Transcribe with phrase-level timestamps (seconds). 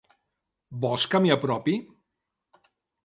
[0.85, 1.77] Vols que m'hi apropi?